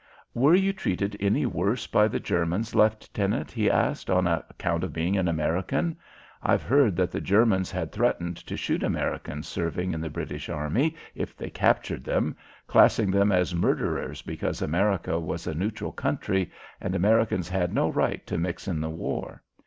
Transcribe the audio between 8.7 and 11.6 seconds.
Americans serving in the British army if they